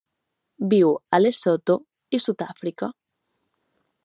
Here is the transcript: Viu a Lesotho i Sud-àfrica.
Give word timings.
Viu 0.71 0.93
a 1.17 1.19
Lesotho 1.21 1.77
i 2.19 2.23
Sud-àfrica. 2.27 2.91